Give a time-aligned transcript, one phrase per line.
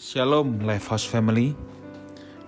[0.00, 1.52] Shalom Lifehouse Family.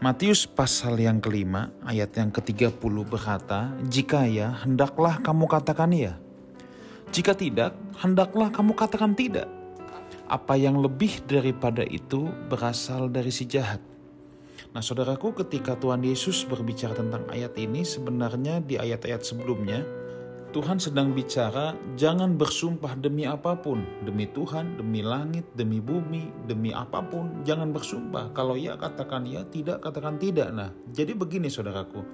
[0.00, 6.16] Matius pasal yang kelima ayat yang ke-30 berkata Jika ya hendaklah kamu katakan ya
[7.12, 9.52] Jika tidak hendaklah kamu katakan tidak.
[10.32, 13.84] Apa yang lebih daripada itu berasal dari si jahat.
[14.72, 19.84] Nah saudaraku ketika Tuhan Yesus berbicara tentang ayat ini sebenarnya di ayat-ayat sebelumnya
[20.52, 26.76] Tuhan sedang bicara, jangan bersumpah demi apa pun, demi Tuhan, demi langit, demi bumi, demi
[26.76, 28.36] apa pun, jangan bersumpah.
[28.36, 30.52] Kalau ya katakan ya, tidak katakan tidak.
[30.52, 32.04] Nah, jadi begini saudaraku.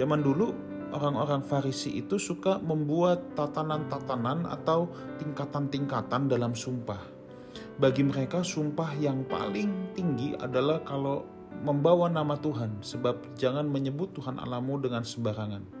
[0.00, 0.56] Zaman dulu
[0.96, 4.88] orang-orang Farisi itu suka membuat tatanan-tatanan atau
[5.20, 7.04] tingkatan-tingkatan dalam sumpah.
[7.76, 11.28] Bagi mereka sumpah yang paling tinggi adalah kalau
[11.60, 15.77] membawa nama Tuhan, sebab jangan menyebut Tuhan Alamu dengan sembarangan.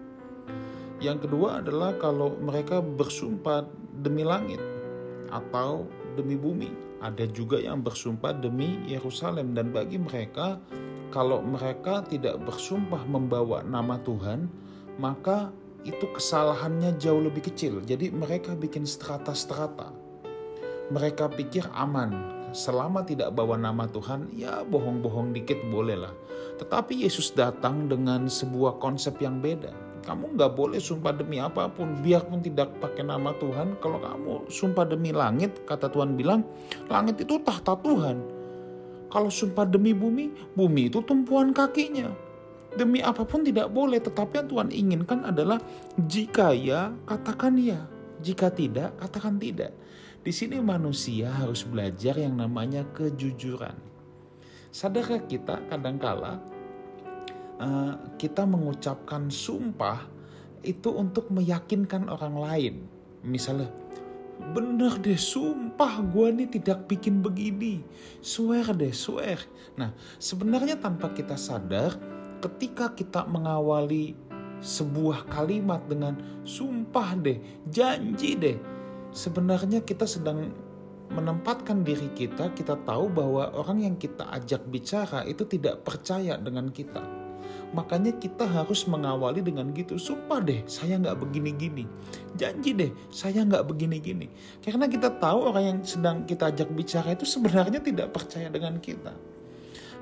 [0.98, 3.70] Yang kedua adalah kalau mereka bersumpah
[4.02, 4.58] demi langit
[5.30, 5.86] atau
[6.18, 6.74] demi bumi.
[6.98, 10.58] Ada juga yang bersumpah demi Yerusalem dan bagi mereka
[11.14, 14.50] kalau mereka tidak bersumpah membawa nama Tuhan,
[14.98, 15.54] maka
[15.86, 17.78] itu kesalahannya jauh lebih kecil.
[17.86, 19.94] Jadi mereka bikin strata-strata.
[20.90, 22.10] Mereka pikir aman,
[22.50, 26.12] selama tidak bawa nama Tuhan, ya bohong-bohong dikit boleh lah.
[26.58, 32.00] Tetapi Yesus datang dengan sebuah konsep yang beda kamu nggak boleh sumpah demi apa pun,
[32.00, 33.76] biarpun tidak pakai nama Tuhan.
[33.76, 36.48] Kalau kamu sumpah demi langit, kata Tuhan bilang,
[36.88, 38.16] langit itu tahta Tuhan.
[39.12, 42.08] Kalau sumpah demi bumi, bumi itu tumpuan kakinya.
[42.72, 45.60] Demi apa pun tidak boleh, tetapi yang Tuhan inginkan adalah
[46.00, 47.84] jika ya, katakan ya.
[48.24, 49.76] Jika tidak, katakan tidak.
[50.24, 53.76] Di sini manusia harus belajar yang namanya kejujuran.
[54.72, 56.40] Sadarkah kita kadangkala
[57.58, 60.06] Eh, kita mengucapkan sumpah
[60.62, 62.74] itu untuk meyakinkan orang lain.
[63.26, 63.66] Misalnya,
[64.54, 67.82] bener deh sumpah gue nih tidak bikin begini.
[68.22, 69.42] Swear deh, swear.
[69.74, 69.90] Nah
[70.22, 71.98] sebenarnya tanpa kita sadar
[72.38, 74.14] ketika kita mengawali
[74.62, 76.14] sebuah kalimat dengan
[76.46, 78.58] sumpah deh, janji deh.
[79.10, 80.54] Sebenarnya kita sedang
[81.10, 86.70] menempatkan diri kita, kita tahu bahwa orang yang kita ajak bicara itu tidak percaya dengan
[86.70, 87.27] kita
[87.76, 90.00] Makanya kita harus mengawali dengan gitu.
[90.00, 91.84] Sumpah deh, saya nggak begini-gini.
[92.32, 94.32] Janji deh, saya nggak begini-gini.
[94.64, 99.12] Karena kita tahu orang yang sedang kita ajak bicara itu sebenarnya tidak percaya dengan kita.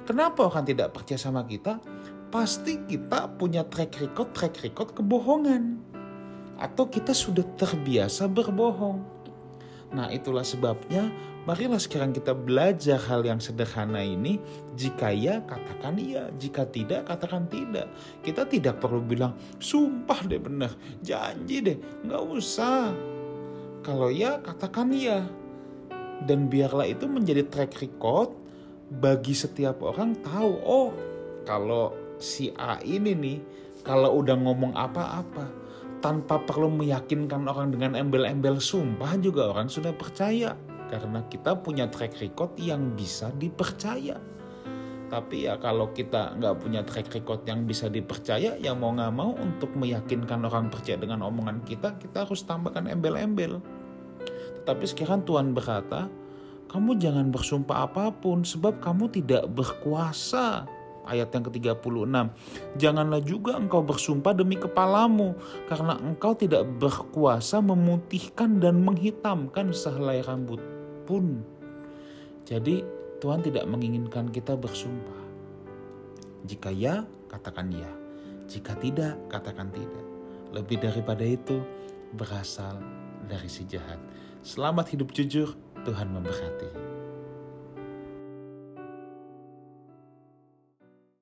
[0.07, 1.83] Kenapa orang tidak percaya sama kita?
[2.31, 5.83] Pasti kita punya track record, track record kebohongan.
[6.63, 9.16] Atau kita sudah terbiasa berbohong.
[9.95, 11.07] Nah, itulah sebabnya
[11.47, 14.43] marilah sekarang kita belajar hal yang sederhana ini.
[14.75, 16.27] Jika ya, katakan iya.
[16.35, 17.87] Jika tidak, katakan tidak.
[18.25, 20.75] Kita tidak perlu bilang, sumpah deh benar,
[21.05, 22.91] janji deh, nggak usah.
[23.87, 25.23] Kalau ya, katakan iya.
[26.27, 28.35] Dan biarlah itu menjadi track record
[28.89, 30.91] bagi setiap orang tahu, oh
[31.47, 33.39] kalau si A ini nih,
[33.87, 35.47] kalau udah ngomong apa-apa,
[36.07, 40.55] tanpa perlu meyakinkan orang dengan embel-embel sumpah juga orang sudah percaya
[40.87, 44.15] karena kita punya track record yang bisa dipercaya.
[45.11, 49.35] Tapi ya kalau kita nggak punya track record yang bisa dipercaya, ya mau nggak mau
[49.35, 53.59] untuk meyakinkan orang percaya dengan omongan kita, kita harus tambahkan embel-embel.
[54.63, 56.07] Tetapi sekarang Tuhan berkata,
[56.71, 60.71] kamu jangan bersumpah apa pun sebab kamu tidak berkuasa
[61.07, 62.15] ayat yang ke-36.
[62.77, 65.39] Janganlah juga engkau bersumpah demi kepalamu,
[65.71, 70.61] karena engkau tidak berkuasa memutihkan dan menghitamkan sehelai rambut
[71.07, 71.41] pun.
[72.47, 72.83] Jadi
[73.23, 75.23] Tuhan tidak menginginkan kita bersumpah.
[76.47, 77.91] Jika ya, katakan ya.
[78.47, 80.05] Jika tidak, katakan tidak.
[80.55, 81.59] Lebih daripada itu,
[82.15, 82.79] berasal
[83.27, 83.99] dari si jahat.
[84.47, 86.71] Selamat hidup jujur, Tuhan memberkati.